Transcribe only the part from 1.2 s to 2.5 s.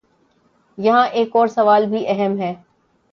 اور سوال بھی اہم